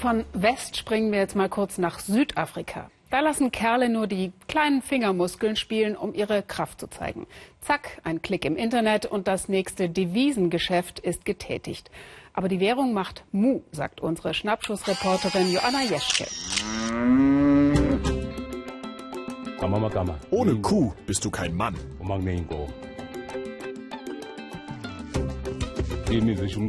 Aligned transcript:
Von 0.00 0.24
West 0.34 0.76
springen 0.76 1.10
wir 1.10 1.18
jetzt 1.18 1.36
mal 1.36 1.48
kurz 1.48 1.78
nach 1.78 2.00
Südafrika. 2.00 2.90
Da 3.10 3.20
lassen 3.20 3.50
Kerle 3.50 3.88
nur 3.88 4.06
die 4.06 4.32
kleinen 4.48 4.82
Fingermuskeln 4.82 5.56
spielen, 5.56 5.96
um 5.96 6.12
ihre 6.12 6.42
Kraft 6.42 6.80
zu 6.80 6.88
zeigen. 6.88 7.26
Zack, 7.60 8.00
ein 8.04 8.20
Klick 8.20 8.44
im 8.44 8.56
Internet 8.56 9.06
und 9.06 9.26
das 9.26 9.48
nächste 9.48 9.88
Devisengeschäft 9.88 10.98
ist 10.98 11.24
getätigt. 11.24 11.90
Aber 12.34 12.48
die 12.48 12.60
Währung 12.60 12.92
macht 12.92 13.24
Mu, 13.32 13.62
sagt 13.72 14.00
unsere 14.00 14.34
Schnappschussreporterin 14.34 15.52
Joanna 15.52 15.82
Jeschke. 15.82 16.26
Ohne 20.30 20.56
Kuh 20.56 20.92
bist 21.06 21.24
du 21.24 21.30
kein 21.30 21.54
Mann. 21.54 21.74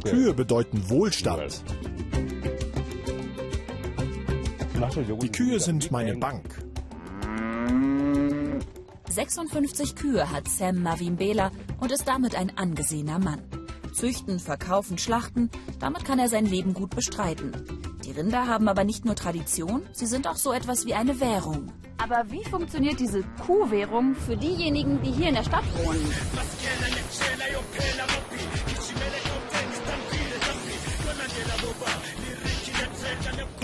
Kühe 0.03 0.33
bedeuten 0.33 0.89
Wohlstand. 0.89 1.63
Die 4.77 5.31
Kühe 5.31 5.59
sind 5.59 5.89
meine 5.89 6.15
Bank. 6.17 6.43
56 9.09 9.95
Kühe 9.95 10.31
hat 10.31 10.47
Sam 10.47 10.83
Mavimbela 10.83 11.49
und 11.79 11.91
ist 11.91 12.07
damit 12.07 12.35
ein 12.35 12.55
angesehener 12.55 13.17
Mann. 13.17 13.41
Züchten, 13.93 14.37
verkaufen, 14.37 14.99
schlachten, 14.99 15.49
damit 15.79 16.05
kann 16.05 16.19
er 16.19 16.29
sein 16.29 16.45
Leben 16.45 16.75
gut 16.75 16.95
bestreiten. 16.95 17.53
Die 18.05 18.11
Rinder 18.11 18.45
haben 18.45 18.67
aber 18.67 18.83
nicht 18.83 19.03
nur 19.03 19.15
Tradition, 19.15 19.81
sie 19.93 20.05
sind 20.05 20.27
auch 20.27 20.35
so 20.35 20.53
etwas 20.53 20.85
wie 20.85 20.93
eine 20.93 21.19
Währung. 21.19 21.71
Aber 21.97 22.25
wie 22.29 22.43
funktioniert 22.43 22.99
diese 22.99 23.23
Kuhwährung 23.47 24.13
für 24.13 24.37
diejenigen, 24.37 25.01
die 25.01 25.11
hier 25.11 25.29
in 25.29 25.35
der 25.35 25.43
Stadt 25.43 25.63
wohnen? 25.83 26.05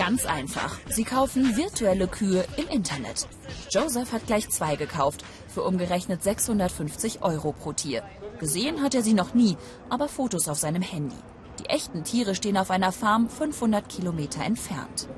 Ganz 0.04 0.26
einfach. 0.26 0.78
Sie 0.90 1.04
kaufen 1.04 1.56
virtuelle 1.56 2.06
Kühe 2.06 2.44
im 2.58 2.68
Internet. 2.68 3.26
Joseph 3.70 4.12
hat 4.12 4.26
gleich 4.26 4.50
zwei 4.50 4.76
gekauft, 4.76 5.24
für 5.48 5.62
umgerechnet 5.62 6.22
650 6.22 7.22
Euro 7.22 7.52
pro 7.52 7.72
Tier. 7.72 8.02
Gesehen 8.38 8.82
hat 8.82 8.94
er 8.94 9.00
sie 9.00 9.14
noch 9.14 9.32
nie, 9.32 9.56
aber 9.88 10.08
Fotos 10.08 10.46
auf 10.48 10.58
seinem 10.58 10.82
Handy. 10.82 11.16
Die 11.60 11.66
echten 11.66 12.04
Tiere 12.04 12.34
stehen 12.34 12.56
auf 12.56 12.70
einer 12.70 12.92
Farm 12.92 13.28
500 13.28 13.88
Kilometer 13.88 14.44
entfernt. 14.44 15.08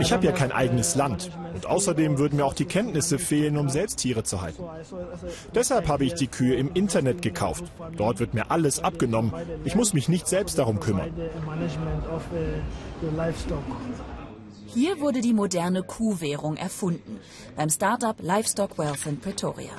Ich 0.00 0.12
habe 0.12 0.24
ja 0.24 0.32
kein 0.32 0.52
eigenes 0.52 0.94
Land. 0.94 1.30
Und 1.54 1.66
außerdem 1.66 2.18
würden 2.18 2.36
mir 2.36 2.44
auch 2.44 2.54
die 2.54 2.64
Kenntnisse 2.64 3.18
fehlen, 3.18 3.58
um 3.58 3.68
selbst 3.68 3.96
Tiere 3.98 4.24
zu 4.24 4.40
halten. 4.40 4.62
Deshalb 5.54 5.88
habe 5.88 6.04
ich 6.04 6.14
die 6.14 6.26
Kühe 6.26 6.54
im 6.56 6.72
Internet 6.72 7.20
gekauft. 7.20 7.64
Dort 7.96 8.18
wird 8.18 8.34
mir 8.34 8.50
alles 8.50 8.82
abgenommen. 8.82 9.32
Ich 9.64 9.74
muss 9.74 9.92
mich 9.92 10.08
nicht 10.08 10.28
selbst 10.28 10.58
darum 10.58 10.80
kümmern. 10.80 11.10
Hier 14.66 15.00
wurde 15.00 15.20
die 15.20 15.32
moderne 15.32 15.82
Kuhwährung 15.82 16.56
erfunden, 16.56 17.18
beim 17.54 17.70
Startup 17.70 18.16
Livestock 18.20 18.78
Wealth 18.78 19.06
in 19.06 19.20
Pretoria. 19.20 19.72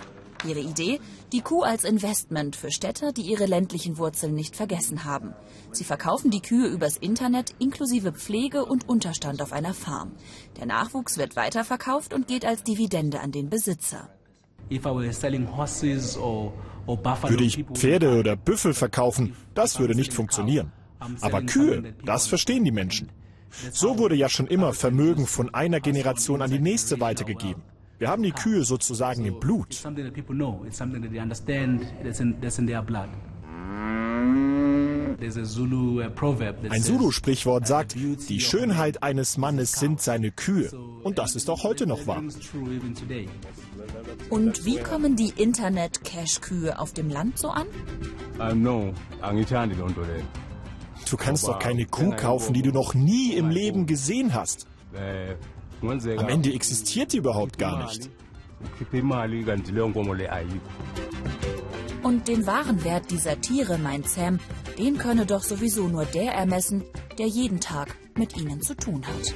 Ihre 0.45 0.59
Idee? 0.59 0.99
Die 1.31 1.41
Kuh 1.41 1.63
als 1.63 1.83
Investment 1.83 2.55
für 2.55 2.71
Städter, 2.71 3.11
die 3.11 3.21
ihre 3.21 3.45
ländlichen 3.45 3.97
Wurzeln 3.97 4.33
nicht 4.33 4.55
vergessen 4.55 5.03
haben. 5.03 5.33
Sie 5.71 5.83
verkaufen 5.83 6.31
die 6.31 6.41
Kühe 6.41 6.67
übers 6.67 6.97
Internet 6.97 7.55
inklusive 7.59 8.13
Pflege 8.13 8.65
und 8.65 8.87
Unterstand 8.87 9.41
auf 9.41 9.53
einer 9.53 9.73
Farm. 9.73 10.11
Der 10.57 10.65
Nachwuchs 10.65 11.17
wird 11.17 11.35
weiterverkauft 11.35 12.13
und 12.13 12.27
geht 12.27 12.45
als 12.45 12.63
Dividende 12.63 13.19
an 13.19 13.31
den 13.31 13.49
Besitzer. 13.49 14.09
Würde 14.69 15.07
ich 17.43 17.65
Pferde 17.73 18.19
oder 18.19 18.35
Büffel 18.35 18.73
verkaufen, 18.73 19.35
das 19.53 19.79
würde 19.79 19.95
nicht 19.95 20.13
funktionieren. 20.13 20.71
Aber 21.21 21.41
Kühe, 21.43 21.93
das 22.05 22.27
verstehen 22.27 22.63
die 22.63 22.71
Menschen. 22.71 23.11
So 23.71 23.97
wurde 23.97 24.15
ja 24.15 24.29
schon 24.29 24.47
immer 24.47 24.73
Vermögen 24.73 25.27
von 25.27 25.53
einer 25.53 25.79
Generation 25.79 26.41
an 26.41 26.51
die 26.51 26.59
nächste 26.59 26.99
weitergegeben. 26.99 27.63
Wir 27.99 28.09
haben 28.09 28.21
die 28.21 28.31
Kühe 28.31 28.63
sozusagen 28.63 29.25
im 29.25 29.39
Blut. 29.39 29.83
Ein 36.69 36.83
Zulu-Sprichwort 36.83 37.65
sagt, 37.67 37.95
die 37.95 38.39
Schönheit 38.39 39.01
eines 39.01 39.37
Mannes 39.37 39.71
sind 39.71 39.99
seine 39.99 40.31
Kühe. 40.31 40.69
Und 41.03 41.17
das 41.17 41.35
ist 41.35 41.49
auch 41.49 41.63
heute 41.63 41.87
noch 41.87 42.05
wahr. 42.05 42.21
Und 44.29 44.65
wie 44.65 44.77
kommen 44.77 45.15
die 45.15 45.33
Internet-Cash-Kühe 45.35 46.77
auf 46.77 46.93
dem 46.93 47.09
Land 47.09 47.39
so 47.39 47.49
an? 47.49 47.65
Du 51.09 51.17
kannst 51.17 51.47
doch 51.47 51.57
keine 51.57 51.85
Kuh 51.85 52.11
kaufen, 52.11 52.53
die 52.53 52.61
du 52.61 52.71
noch 52.71 52.93
nie 52.93 53.33
im 53.33 53.49
Leben 53.49 53.87
gesehen 53.87 54.35
hast. 54.35 54.67
Am 55.81 56.29
Ende 56.29 56.53
existiert 56.53 57.13
die 57.13 57.17
überhaupt 57.17 57.57
gar 57.57 57.83
nicht. 57.83 58.09
Und 62.03 62.27
den 62.27 62.47
wahren 62.47 62.83
Wert 62.83 63.11
dieser 63.11 63.39
Tiere, 63.41 63.77
meint 63.77 64.09
Sam, 64.09 64.39
den 64.77 64.97
könne 64.97 65.25
doch 65.25 65.43
sowieso 65.43 65.87
nur 65.87 66.05
der 66.05 66.33
ermessen, 66.33 66.83
der 67.17 67.27
jeden 67.27 67.59
Tag 67.59 67.95
mit 68.17 68.37
ihnen 68.37 68.61
zu 68.61 68.75
tun 68.75 69.03
hat. 69.05 69.35